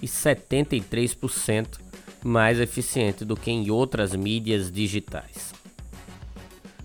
[0.00, 1.78] e 73%
[2.24, 5.52] mais eficiente do que em outras mídias digitais.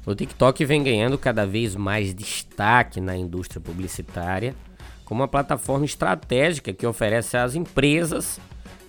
[0.06, 4.56] O TikTok vem ganhando cada vez mais destaque na indústria publicitária
[5.04, 8.40] como uma plataforma estratégica que oferece às empresas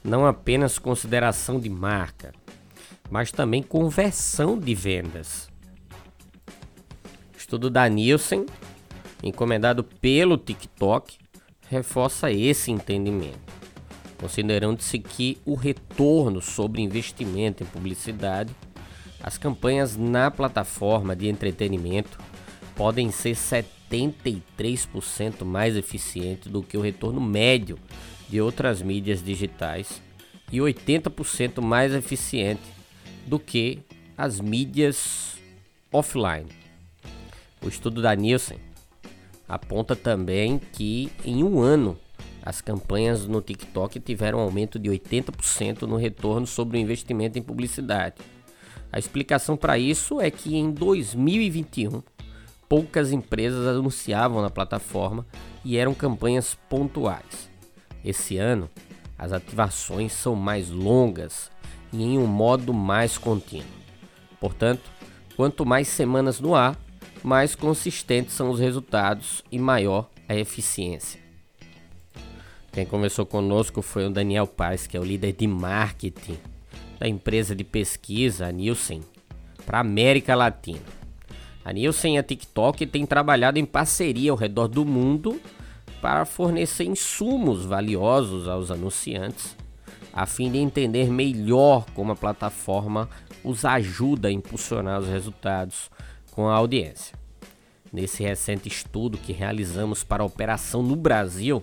[0.03, 2.33] não apenas consideração de marca,
[3.11, 5.49] mas também conversão de vendas.
[7.37, 8.45] Estudo da Nielsen,
[9.23, 11.17] encomendado pelo TikTok,
[11.69, 13.41] reforça esse entendimento,
[14.19, 18.51] considerando-se que o retorno sobre investimento em publicidade,
[19.23, 22.19] as campanhas na plataforma de entretenimento
[22.77, 27.79] podem ser 73% mais eficientes do que o retorno médio
[28.29, 30.01] de outras mídias digitais
[30.53, 32.78] e 80% mais eficiente
[33.29, 33.81] do que
[34.17, 35.39] as mídias
[35.93, 36.49] offline.
[37.63, 38.59] O estudo da Nielsen
[39.49, 41.99] aponta também que em um ano
[42.43, 47.43] as campanhas no TikTok tiveram um aumento de 80% no retorno sobre o investimento em
[47.43, 48.17] publicidade.
[48.91, 52.03] A explicação para isso é que em 2021
[52.69, 55.27] poucas empresas anunciavam na plataforma
[55.65, 57.51] e eram campanhas pontuais.
[58.05, 58.71] Esse ano,
[59.19, 61.51] as ativações são mais longas
[61.93, 63.67] e em um modo mais contínuo.
[64.41, 64.83] Portanto,
[65.37, 66.77] quanto mais semanas no ar,
[67.23, 71.21] mais consistentes são os resultados e maior a eficiência.
[72.73, 76.39] Quem conversou conosco foi o Daniel Paz, que é o líder de marketing
[76.99, 79.03] da empresa de pesquisa Nielsen
[79.65, 80.81] para América Latina.
[81.65, 85.41] A Nielsen e a TikTok têm trabalhado em parceria ao redor do mundo
[86.01, 89.57] para fornecer insumos valiosos aos anunciantes
[90.19, 93.09] a fim de entender melhor como a plataforma
[93.45, 95.89] os ajuda a impulsionar os resultados
[96.33, 97.17] com a audiência.
[97.93, 101.63] Nesse recente estudo que realizamos para a operação no Brasil,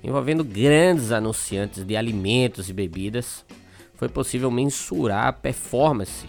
[0.00, 3.44] envolvendo grandes anunciantes de alimentos e bebidas,
[3.94, 6.24] foi possível mensurar a performance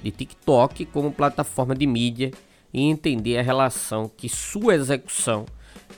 [0.00, 2.30] de TikTok como plataforma de mídia
[2.72, 5.46] e entender a relação que sua execução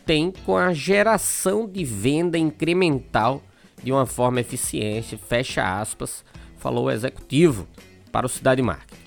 [0.06, 3.42] tem com a geração de venda incremental
[3.82, 6.24] de uma forma eficiente, fecha aspas,
[6.58, 7.66] falou o executivo
[8.12, 9.00] para o Cidade Marketing.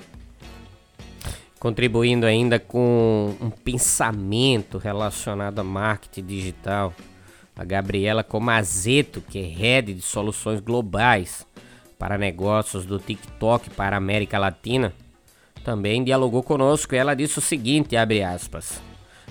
[1.60, 6.94] Contribuindo ainda com um pensamento relacionado a marketing digital,
[7.56, 11.46] a Gabriela Comazeto, que é head de soluções globais
[11.98, 14.94] para negócios do TikTok para a América Latina,
[15.64, 18.82] também dialogou conosco e ela disse o seguinte, abre aspas,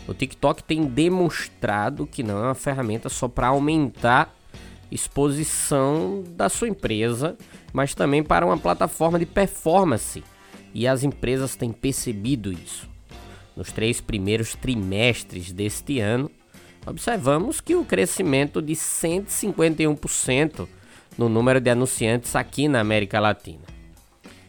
[0.08, 4.34] o TikTok tem demonstrado que não é uma ferramenta só para aumentar
[4.92, 7.36] exposição da sua empresa,
[7.72, 10.22] mas também para uma plataforma de performance.
[10.74, 12.88] E as empresas têm percebido isso.
[13.56, 16.30] Nos três primeiros trimestres deste ano,
[16.86, 20.68] observamos que o crescimento de 151%
[21.16, 23.64] no número de anunciantes aqui na América Latina.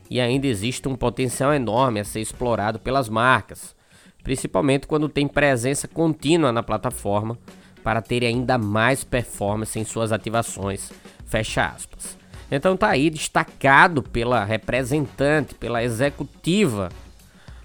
[0.09, 3.75] E ainda existe um potencial enorme a ser explorado pelas marcas,
[4.23, 7.37] principalmente quando tem presença contínua na plataforma
[7.83, 10.91] para ter ainda mais performance em suas ativações.
[11.25, 12.17] Fecha aspas.
[12.49, 16.89] Então tá aí destacado pela representante, pela executiva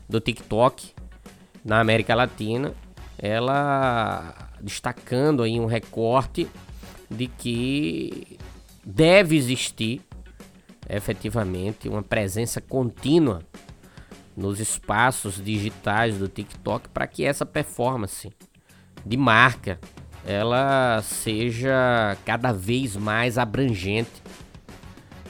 [0.09, 0.93] do TikTok
[1.65, 2.73] na América Latina,
[3.19, 6.49] ela destacando aí um recorte
[7.11, 8.39] de que
[8.85, 10.01] deve existir
[10.89, 13.43] efetivamente uma presença contínua
[14.37, 18.33] nos espaços digitais do TikTok para que essa performance
[19.05, 19.79] de marca
[20.27, 24.23] ela seja cada vez mais abrangente,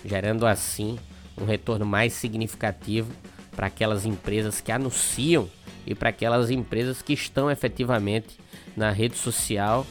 [0.05, 0.99] gerando assim
[1.41, 3.13] um retorno mais significativo
[3.55, 5.49] para aquelas empresas que anunciam
[5.87, 8.39] e para aquelas empresas que estão efetivamente
[8.77, 9.87] na rede social,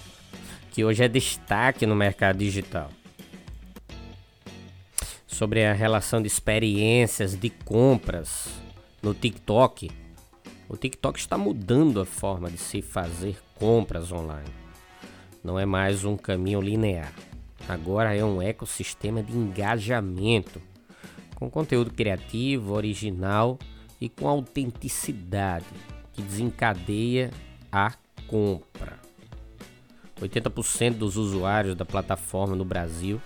[0.72, 2.90] que hoje é destaque no mercado digital.
[5.26, 8.48] Sobre a relação de experiências de compras
[9.02, 9.92] no TikTok,
[10.70, 14.67] o TikTok está mudando a forma de se fazer compras online.
[15.44, 17.13] Não é mais um caminho linear.
[17.68, 20.62] Agora é um ecossistema de engajamento
[21.36, 23.60] com conteúdo criativo, original
[24.00, 25.66] e com autenticidade
[26.13, 27.31] que desencadeia
[27.72, 27.94] a
[28.25, 29.00] compra.
[30.19, 33.22] 80% dos usuários da plataforma no Brasil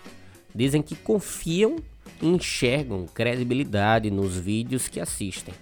[0.54, 1.78] dizem que confiam
[2.22, 5.54] e enxergam credibilidade nos vídeos que assistem.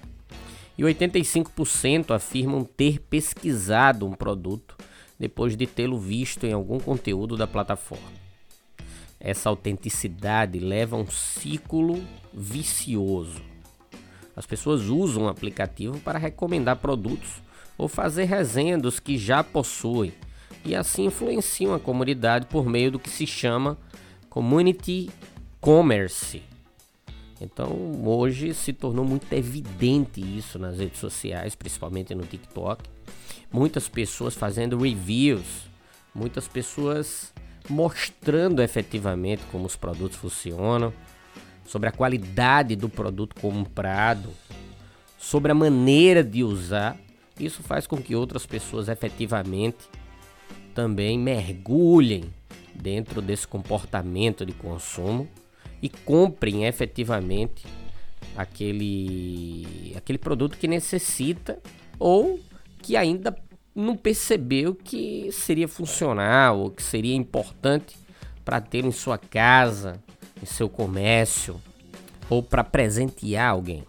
[0.78, 4.79] E 85% afirmam ter pesquisado um produto
[5.20, 8.08] depois de tê-lo visto em algum conteúdo da plataforma.
[9.20, 12.02] Essa autenticidade leva a um ciclo
[12.34, 13.42] vicioso.
[14.36, 17.42] As pessoas usam o aplicativo para recomendar produtos
[17.78, 20.14] ou fazer resenha dos que já possuem
[20.64, 23.78] e assim influenciam a comunidade por meio do que se chama
[24.30, 25.10] community
[25.60, 26.42] commerce.
[27.42, 32.84] Então, hoje se tornou muito evidente isso nas redes sociais, principalmente no TikTok.
[33.52, 35.70] Muitas pessoas fazendo reviews,
[36.14, 37.34] muitas pessoas
[37.68, 40.94] mostrando efetivamente como os produtos funcionam,
[41.66, 44.30] sobre a qualidade do produto comprado,
[45.18, 46.98] sobre a maneira de usar.
[47.40, 49.78] Isso faz com que outras pessoas efetivamente
[50.74, 52.34] também mergulhem
[52.74, 55.28] dentro desse comportamento de consumo
[55.82, 57.66] e comprem efetivamente
[58.36, 61.60] aquele, aquele produto que necessita
[61.98, 62.40] ou
[62.82, 63.36] que ainda
[63.76, 67.98] não percebeu que seria funcional ou que seria importante
[68.44, 70.02] para ter em sua casa,
[70.42, 71.62] em seu comércio
[72.30, 73.84] ou para presentear alguém.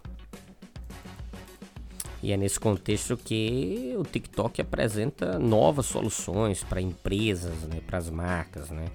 [2.22, 8.10] E é nesse contexto que o TikTok apresenta novas soluções para empresas, né, para as
[8.10, 8.86] marcas, né?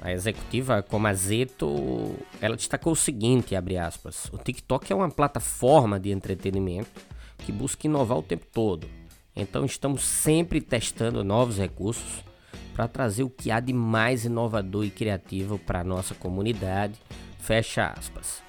[0.00, 6.10] A executiva Comazeto, ela destacou o seguinte, abre aspas, o TikTok é uma plataforma de
[6.10, 7.02] entretenimento
[7.48, 8.86] que busca inovar o tempo todo,
[9.34, 12.22] então estamos sempre testando novos recursos
[12.74, 17.00] para trazer o que há de mais inovador e criativo para a nossa comunidade.
[17.38, 18.42] Fecha aspas.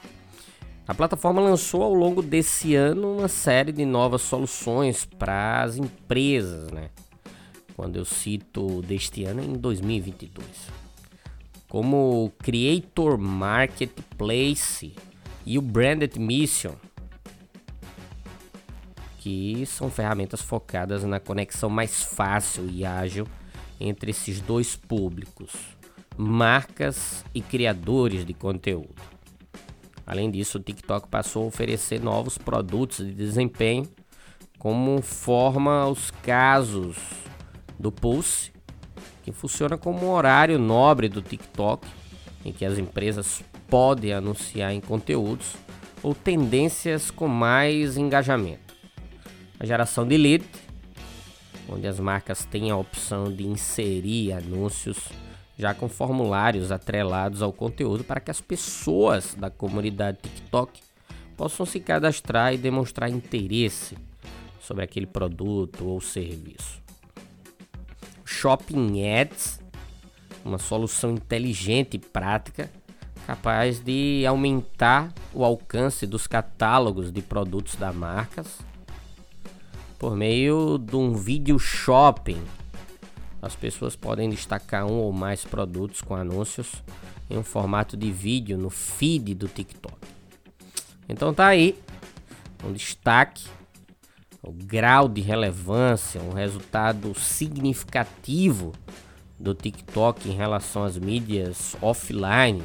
[0.86, 6.70] A plataforma lançou ao longo desse ano uma série de novas soluções para as empresas,
[6.70, 6.90] né?
[7.78, 10.46] Quando eu cito deste ano em 2022,
[11.70, 14.94] como Creator Marketplace
[15.46, 16.76] e o Branded Mission,
[19.20, 23.28] que são ferramentas focadas na conexão mais fácil e ágil
[23.78, 25.52] entre esses dois públicos,
[26.18, 28.96] marcas e criadores de conteúdo.
[30.08, 33.88] Além disso, o TikTok passou a oferecer novos produtos de desempenho,
[34.58, 36.98] como forma os casos
[37.78, 38.52] do Pulse,
[39.22, 41.86] que funciona como um horário nobre do TikTok,
[42.46, 45.56] em que as empresas podem anunciar em conteúdos
[46.02, 48.69] ou tendências com mais engajamento
[49.60, 50.46] a geração de lead,
[51.68, 54.98] onde as marcas têm a opção de inserir anúncios
[55.58, 60.80] já com formulários atrelados ao conteúdo para que as pessoas da comunidade TikTok
[61.36, 63.98] possam se cadastrar e demonstrar interesse
[64.62, 66.82] sobre aquele produto ou serviço.
[68.24, 69.60] Shopping Ads,
[70.46, 72.72] uma solução inteligente e prática
[73.28, 78.69] capaz de aumentar o alcance dos catálogos de produtos da marcas
[80.00, 82.42] por meio de um vídeo shopping.
[83.42, 86.82] As pessoas podem destacar um ou mais produtos com anúncios
[87.30, 89.96] em um formato de vídeo no feed do TikTok.
[91.08, 91.78] Então tá aí
[92.64, 93.46] um destaque,
[94.42, 98.72] o grau de relevância, um resultado significativo
[99.38, 102.64] do TikTok em relação às mídias offline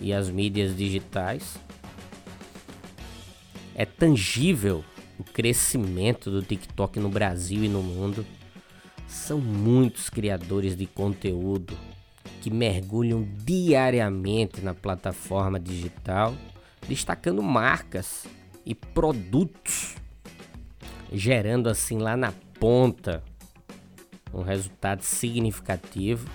[0.00, 1.58] e às mídias digitais.
[3.74, 4.84] É tangível
[5.18, 8.24] o crescimento do TikTok no Brasil e no mundo.
[9.06, 11.76] São muitos criadores de conteúdo
[12.40, 16.34] que mergulham diariamente na plataforma digital,
[16.88, 18.26] destacando marcas
[18.64, 19.94] e produtos,
[21.12, 23.22] gerando assim lá na ponta
[24.34, 26.28] um resultado significativo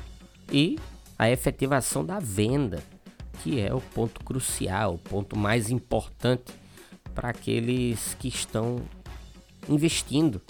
[0.52, 0.78] e
[1.20, 2.82] a efetivação da venda,
[3.44, 6.52] que é o ponto crucial, o ponto mais importante
[7.14, 8.82] para aqueles que estão
[9.70, 10.42] investindo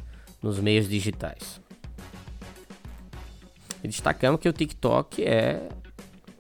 [0.42, 1.62] nos meios digitais.
[3.84, 5.68] E destacamos que o TikTok é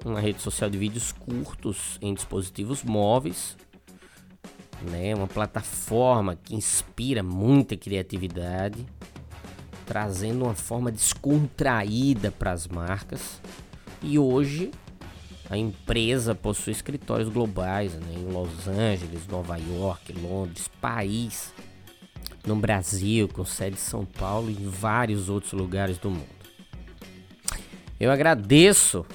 [0.05, 3.57] uma rede social de vídeos curtos em dispositivos móveis,
[4.89, 5.13] né?
[5.15, 8.85] Uma plataforma que inspira muita criatividade,
[9.85, 13.41] trazendo uma forma descontraída para as marcas.
[14.01, 14.71] E hoje
[15.51, 18.13] a empresa possui escritórios globais né?
[18.15, 21.53] em Los Angeles, Nova York, Londres, Paris,
[22.47, 26.25] no Brasil, com sede em São Paulo e em vários outros lugares do mundo.
[27.99, 29.05] Eu agradeço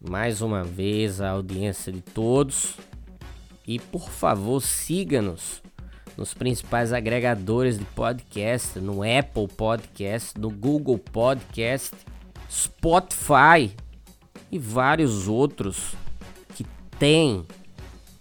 [0.00, 2.74] mais uma vez a audiência de todos
[3.64, 5.62] e por favor siga-nos
[6.18, 11.94] nos principais agregadores de podcast, no Apple Podcast, no Google Podcast,
[12.50, 13.72] Spotify
[14.52, 15.94] e vários outros
[16.54, 16.64] que
[16.98, 17.46] têm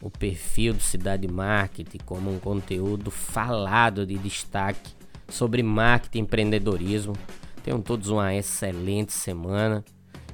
[0.01, 4.93] o perfil do Cidade Marketing como um conteúdo falado de destaque
[5.27, 7.13] sobre marketing e empreendedorismo.
[7.63, 9.83] Tenham todos uma excelente semana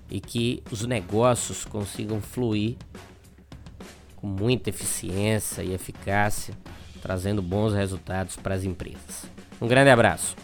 [0.10, 2.78] e que os negócios consigam fluir
[4.16, 6.54] com muita eficiência e eficácia,
[7.02, 9.26] trazendo bons resultados para as empresas.
[9.60, 10.36] Um grande abraço.